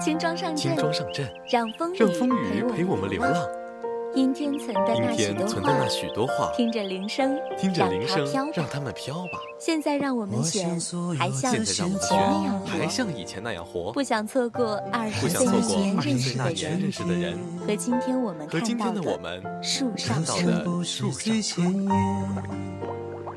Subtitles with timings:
[0.00, 3.34] 轻装上阵，轻装上阵，让风让风雨雨陪我们流浪。
[4.14, 9.40] 阴天存的那许多天存的那话，许多话，听着铃声，听着铃声让它们飘吧。
[9.58, 10.68] 现在让我们选，
[11.18, 12.88] 还像以前那样活。
[12.88, 13.90] 像以前那样活。
[13.92, 20.22] 不想错过二十岁那年认识的人认识的人和今天我们和今看到天的我们树上。
[20.22, 21.74] 的树上。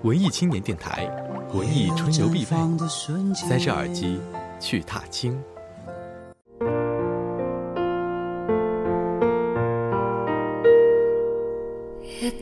[0.03, 1.09] 文艺青年电台，
[1.53, 2.55] 文艺春游必备。
[3.33, 4.19] 塞着耳机
[4.59, 5.41] 去踏青。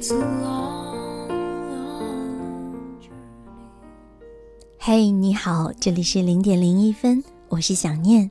[0.04, 3.56] It's a long, long journey.
[4.78, 8.30] 嘿你好，这里是零点零一分，我是想念，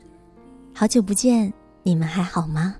[0.75, 2.77] 好久不见，你们还好吗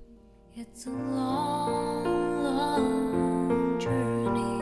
[0.55, 2.05] ？It's a long,
[2.45, 4.61] long journey.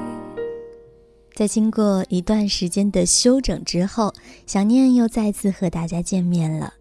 [1.34, 4.14] 在经过一段时间的休整之后，
[4.46, 6.74] 想念又再次和大家见面了。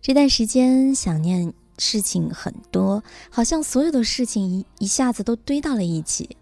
[0.00, 6.36] 这段时间，想念事情很多，好像所有的事情一一下子都堆到了一起。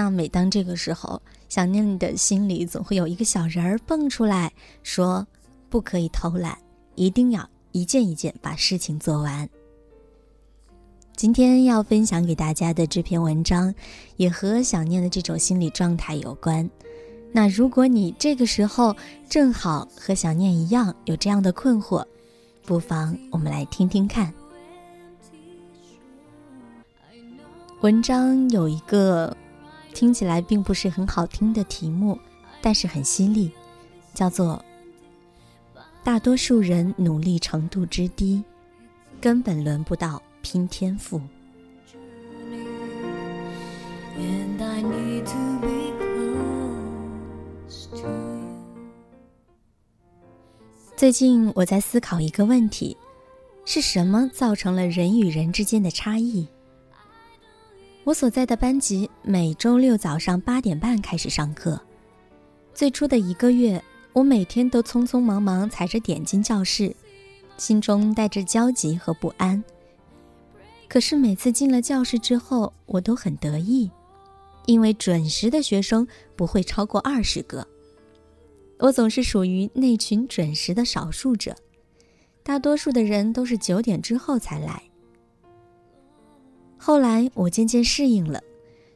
[0.00, 4.52] 那每当这个时候，想念你的心里总会有一个小人儿蹦出来，
[4.84, 5.26] 说
[5.68, 6.56] ：“不可以偷懒，
[6.94, 9.48] 一定要一件一件把事情做完。”
[11.16, 13.74] 今天要分享给大家的这篇文章，
[14.18, 16.70] 也和想念的这种心理状态有关。
[17.32, 18.94] 那如果你这个时候
[19.28, 22.06] 正好和想念一样有这样的困惑，
[22.64, 24.32] 不妨我们来听听看。
[27.80, 29.36] 文章有一个
[29.98, 32.16] 听起来并不是很好听的题目，
[32.62, 33.50] 但是很犀利，
[34.14, 34.64] 叫做
[36.04, 38.40] “大多数人努力程度之低，
[39.20, 41.20] 根本轮不到拼天赋”。
[50.94, 52.96] 最近我在思考一个问题：
[53.64, 56.46] 是什么造成了人与人之间的差异？
[58.08, 61.78] 我所在的班级每周六早上八点半开始上课。
[62.72, 63.84] 最初的一个月，
[64.14, 66.96] 我每天都匆匆忙忙踩着点进教室，
[67.58, 69.62] 心中带着焦急和不安。
[70.88, 73.90] 可是每次进了教室之后，我都很得意，
[74.64, 77.68] 因为准时的学生不会超过二十个。
[78.78, 81.54] 我总是属于那群准时的少数者，
[82.42, 84.82] 大多数的人都是九点之后才来。
[86.78, 88.40] 后来我渐渐适应了，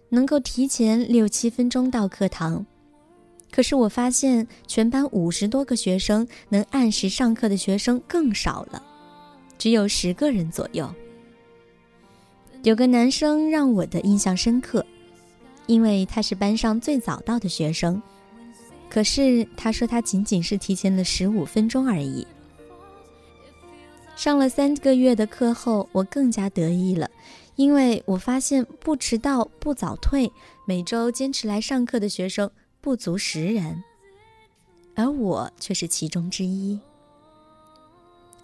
[0.09, 2.65] 能够提前六七分钟到课堂。
[3.51, 8.83] 可是我发现，全班五十多个学生能按时上课的学生更少了，
[9.59, 10.91] 只有十个人左右。
[12.63, 14.87] 有个男生让我的印象深刻，
[15.67, 18.01] 因为他是班上最早到的学生。
[18.89, 22.27] 可是他说他仅仅是提前了十五分钟而已。
[24.15, 27.11] 上了三个月的课后，我更加得意了，
[27.57, 30.33] 因为我发现不迟到、不早退，
[30.67, 33.83] 每周坚持来上课的学生不足十人，
[34.95, 36.81] 而我却是其中之一。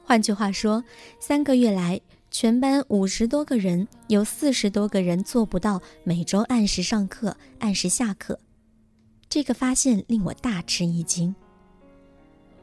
[0.04, 0.84] 换句话说，
[1.18, 8.38] 三个月来，全班五十多个人，有四十多个人做不到每周按时上课、按时下课。
[9.28, 11.34] 这个发现令我大吃一惊。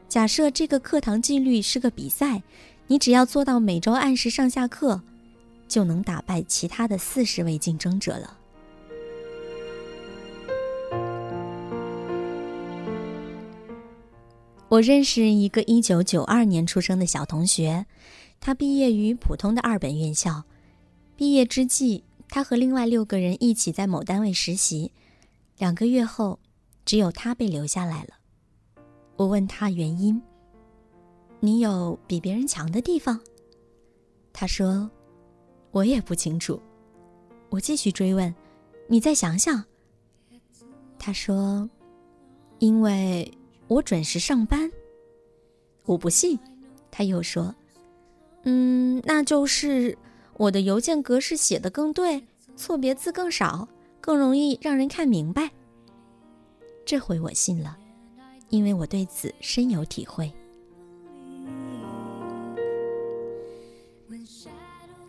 [0.07, 2.41] 假设这个课堂纪律是个比赛，
[2.87, 5.01] 你只要做到每周按时上下课，
[5.67, 8.37] 就能打败其他的四十位竞争者了。
[14.67, 17.85] 我认识一个一九九二年出生的小同学，
[18.41, 20.43] 他毕业于普通的二本院校。
[21.15, 24.91] 毕业之际，他和另外六个人一起在某单位实习。
[25.57, 26.39] 两个月后，
[26.83, 28.09] 只有他被留下来了。
[29.15, 30.21] 我问他原因
[31.39, 33.21] ：“你有比别人强的地方？”
[34.33, 34.91] 他说
[35.75, 36.57] ：“我也不清楚。”
[37.51, 38.33] 我继续追问
[38.87, 39.61] ：“你再想想。”
[40.97, 41.69] 他说
[42.59, 43.29] ：“因为
[43.67, 44.71] 我准时上班。”
[45.83, 46.39] 我不信。
[46.89, 47.53] 他又说
[48.43, 49.97] ：“嗯，那就是
[50.37, 52.23] 我的邮件格式写得更对，
[52.55, 53.67] 错别字更少。”
[53.99, 55.49] 更容易让人看明白。
[56.85, 57.75] 这回我信了，
[58.49, 60.31] 因为我对此深有体会。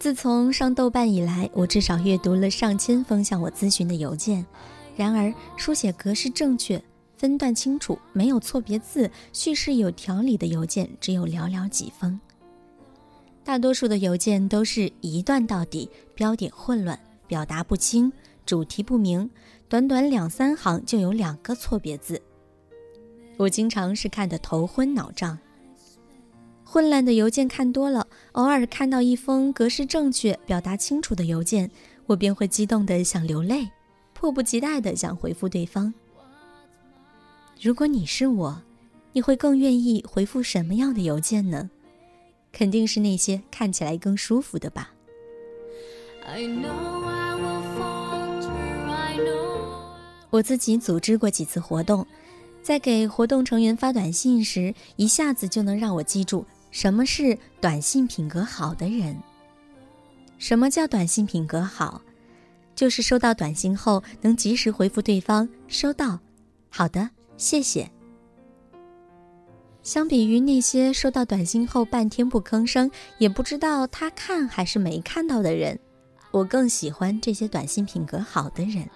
[0.07, 4.47] 自从上豆瓣以来，我至少阅读了上千封向我咨询的邮件。
[4.95, 6.81] 然而，书写格式正确、
[7.17, 12.21] 分段清楚、没有错别字、叙事有条理的邮件只有寥寥几封。
[13.43, 18.13] 大多数的邮件都是一段到底，标点混乱，表达不清。
[18.45, 19.29] 主题不明，
[19.69, 22.23] 短短两三行就有两个错别字。
[23.37, 25.37] 我经常是看得头昏脑胀。
[26.77, 31.71] 或混乱的邮件看多了，偶尔看到一封格式正确、表达清楚的邮件，
[32.05, 33.67] 我便会激动的想流泪，
[34.13, 35.95] 迫不及待的想回复对方。
[37.59, 38.63] 如果你是我，
[39.15, 41.71] 你会更愿意回复什么样的邮件呢？
[42.53, 44.91] 肯定是那些看起来更舒服的吧。
[50.29, 52.07] 我自己组织过几次活动，
[52.61, 56.45] 在给活动成员发短信时，一下子就能让我记住。
[56.77, 59.17] 什么是短信品格好的人？
[60.37, 62.03] 什么叫短信品格好？
[62.75, 66.21] 就是收到短信后能及时回复对方“收到，
[66.69, 67.09] 好的，
[67.39, 67.91] 谢谢”。
[69.83, 75.79] 相比于那些收到短信后半天不吭声，也不知道他看还是没看到的人，
[76.31, 78.87] 我更喜欢这些短信品格好的人。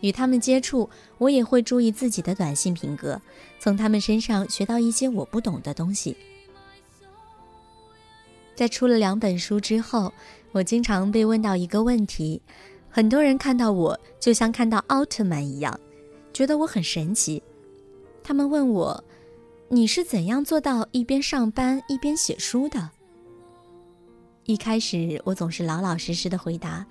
[0.00, 0.88] 与他们接触，
[1.18, 3.20] 我也会注意自己的短信品格，
[3.60, 6.16] 从他们身上学到一些我不懂的东西。
[8.56, 10.12] 在出了两本书之后，
[10.50, 12.40] 我经常被问到一个问题：
[12.88, 15.78] 很多人看到我就像看到奥特曼一样，
[16.32, 17.42] 觉得我很神奇。
[18.24, 19.04] 他们问我
[19.68, 22.90] ：“你是怎样做到一边上班一边写书的？”
[24.46, 26.86] 一开始我总是老老实实的回答：“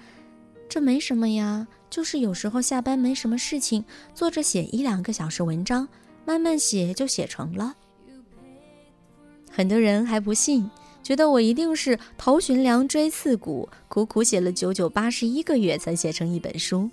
[0.70, 3.84] 这没什么呀，就是有时候下班没什么事情，
[4.14, 5.88] 坐着写一两个小时文章，
[6.26, 7.76] 慢慢写就写成了。”
[9.50, 10.70] 很多人还不信。
[11.06, 16.90] 觉得我一定是头悬梁锥刺股，苦苦写了九九八十一个月才写成一本书。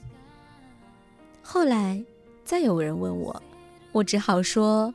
[1.41, 2.05] 后来
[2.45, 3.43] 再有人问我，
[3.91, 4.93] 我只好说，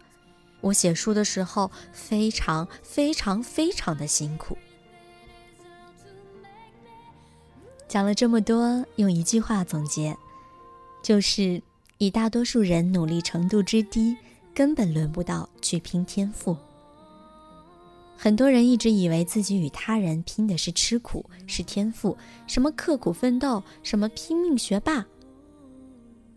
[0.62, 4.56] 我写书的时候非常非常非常的辛苦。
[7.88, 10.16] 讲了这么多，用一句话总结，
[11.02, 11.60] 就是
[11.98, 14.16] 以大多数人努力程度之低，
[14.54, 16.56] 根本轮不到去拼天赋。
[18.18, 22.18] 很多人一直以为自己与他人拼的是吃苦，是天赋，
[22.48, 25.06] 什么刻苦奋斗，什么拼命学霸。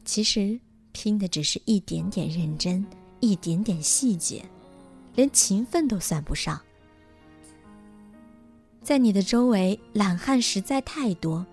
[0.04, 0.60] 其实
[0.92, 2.84] 拼的只是一点点认真，
[3.20, 4.44] 一点点细节，
[5.14, 6.60] 连勤奋都算不上。
[8.82, 11.46] 在你的周围，懒汉实在太多，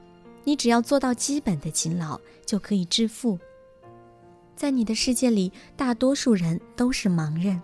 [0.43, 3.39] 你只要做到基本的勤劳，就可以致富。
[4.55, 7.61] 在你的世界里，大多数人都是盲人。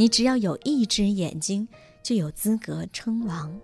[0.00, 1.66] 你只要有一只眼睛，
[2.04, 3.60] 就有资格称王。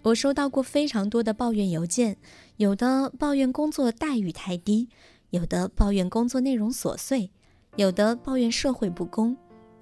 [0.00, 2.16] 我收到过非常多的抱怨邮件，
[2.56, 4.88] 有的抱怨工作待遇太低，
[5.28, 7.30] 有的抱怨工作内容琐碎，
[7.76, 9.36] 有的抱怨社会不公，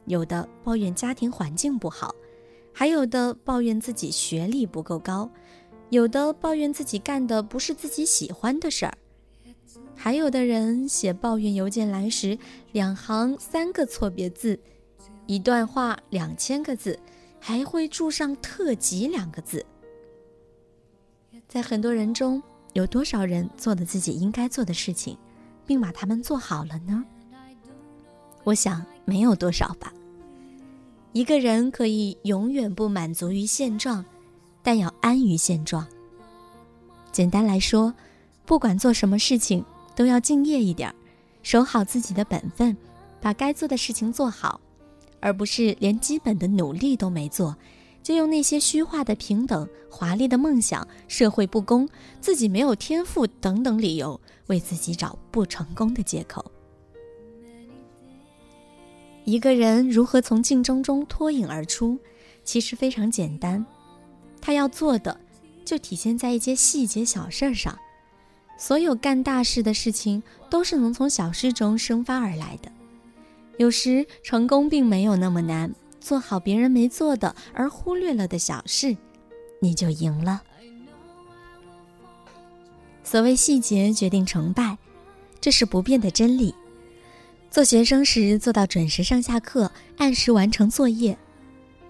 [0.07, 2.13] 有的抱怨家庭环境不好，
[2.75, 5.31] 还有的抱怨自己学历不够高，
[5.91, 8.99] 有的抱怨自己干的不是自己喜欢的事儿。
[10.01, 12.39] 还有的人写抱怨邮件来时，
[12.71, 14.57] 两行三个错别字，
[15.27, 16.97] 一段话两千个字，
[17.41, 19.67] 还会注上“特急”两个字。
[21.49, 22.41] 在很多人中，
[22.75, 25.19] 有多少人做了自己应该做的事情，
[25.67, 27.05] 并把它们做好了呢？
[28.45, 29.93] 我想没有多少吧。
[31.13, 34.05] 一个人可以永远不满足于现状，
[34.63, 35.85] 但要安于现状。
[37.11, 37.93] 简单来说，
[38.47, 39.65] 不管做什么事情。
[39.99, 40.95] 都要敬业一点儿，
[41.43, 42.77] 守好自己的本分，
[43.21, 44.61] 把该做的事情做好，
[45.19, 47.57] 而不是连基本的努力都没做，
[48.01, 51.89] 就用那些虚化的平等、华丽的梦想、社会不公、
[52.21, 56.49] 自己没有天赋等等理由，为自己找不成功的借口。
[59.25, 61.99] 一个人如何从竞争中脱颖而出，
[62.45, 63.67] 其实非常简单，
[64.41, 65.19] 他要做的
[65.65, 67.77] 就体现在一些细节小事上。
[68.59, 72.71] 所有干大事的事情都是能从小事中生发而来的。
[73.57, 78.97] 有时成功并没有那么难，做好别人没做的而忽略了的小事，
[79.61, 80.43] 你就赢了。
[83.03, 84.77] 所谓细节决定成败，
[85.41, 86.55] 这是不变的真理。
[87.51, 91.17] 做学生时做到准时上下课，按时完成作业。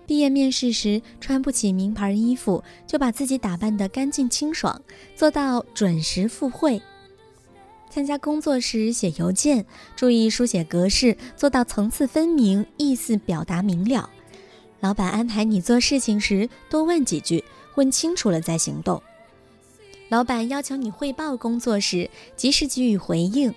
[0.08, 4.80] 毕业面试时穿不起名牌衣服，就把自己打扮得干净清爽，
[5.14, 6.80] 做到准时赴会；
[7.90, 14.08] 参加工作时写邮件，注意书写格式，做到层次分明，意思表达明了。
[14.80, 19.02] 老板安排你做事情时，多问几句，问清楚了再行动。
[20.08, 23.54] 老板要求你汇报工作时，及时给予回应。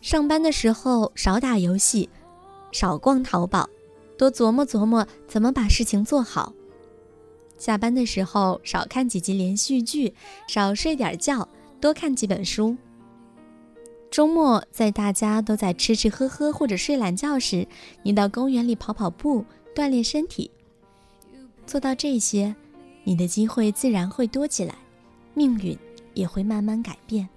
[0.00, 2.08] 上班的时候少打游戏，
[2.70, 3.68] 少逛淘宝。
[4.16, 6.52] 多琢磨琢磨怎么把事情做好。
[7.58, 10.14] 下班的时候少看几集连续剧，
[10.46, 11.48] 少睡点觉，
[11.80, 12.76] 多看几本书。
[14.10, 17.66] 周末在大家都在吃吃喝喝或者睡懒觉时，
[18.02, 19.44] 你到公园里跑跑步，
[19.74, 20.50] 锻炼身体。
[21.66, 22.54] 做到这些，
[23.04, 24.74] 你的机会自然会多起来，
[25.34, 25.76] 命运
[26.14, 27.28] 也会慢慢改变。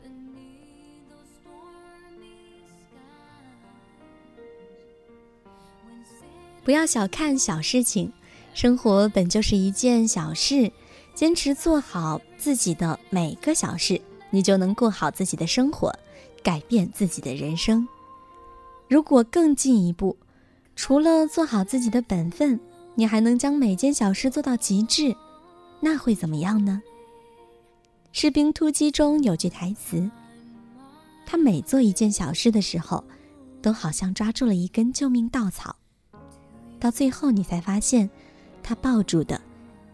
[6.70, 8.14] 不要小看小事情，
[8.54, 10.72] 生活本就是一件小事，
[11.16, 14.00] 坚持做好自己的每个小事，
[14.30, 15.92] 你就能过好自己的生活，
[16.44, 17.88] 改变自己的人生。
[18.88, 20.16] 如果更进一步，
[20.76, 22.60] 除了做好自己的本分，
[22.94, 25.16] 你还能将每件小事做到极致，
[25.80, 26.84] 那会怎么样呢？
[28.12, 30.08] 《士兵突击》中有句台词
[31.26, 33.04] ：“他每做一件小事的时候，
[33.60, 35.76] 都好像抓住了一根救命稻草。”
[36.80, 38.10] 到最后，你才发现，
[38.64, 39.40] 他抱住的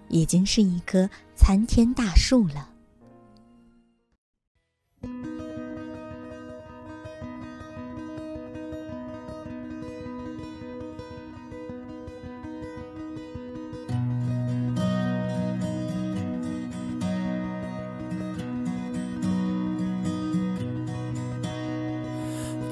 [0.08, 2.70] 已经是一棵参天大树了。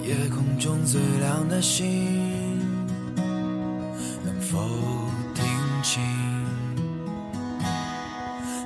[0.05, 2.12] 夜空中最亮的星。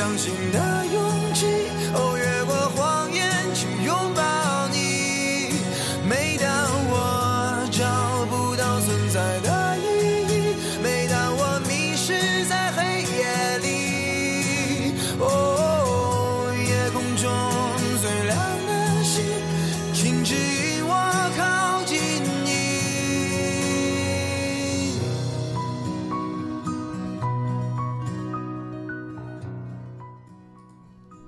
[0.00, 0.86] 相信的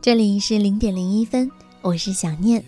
[0.02, 1.48] 这里是零点零一分，
[1.80, 2.64] 我是想念。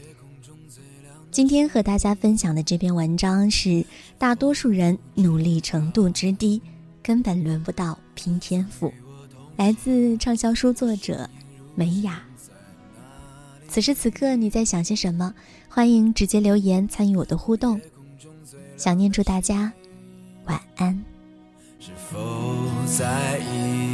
[1.33, 3.85] 今天和大家分享的这篇文章是：
[4.17, 6.63] 大多数人努力程度之低，
[7.03, 8.95] 根本轮不到拼天赋。
[9.57, 11.29] 来自畅销书作者
[11.75, 12.23] 梅雅。
[13.67, 15.35] 此时此刻你在想些什么？
[15.69, 17.81] 欢迎直接留言参与我的互动。
[18.77, 19.73] 想念祝大家
[20.45, 21.05] 晚安。
[21.81, 22.17] 是否
[22.87, 23.94] 在意？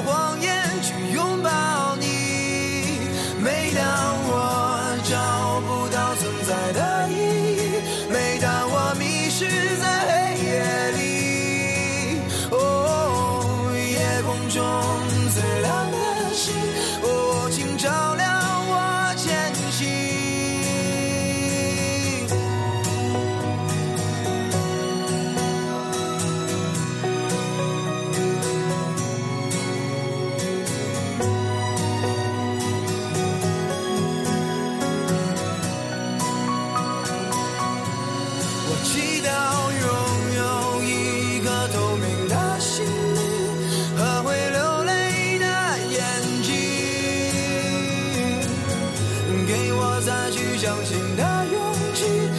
[50.03, 52.30] 再去相信的勇气。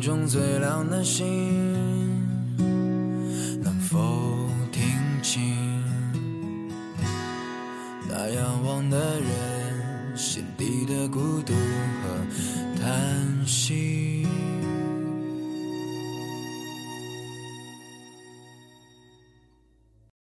[0.00, 1.97] 中最亮的星，